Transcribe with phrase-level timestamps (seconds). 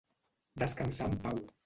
[0.63, 1.39] Descansar en pau.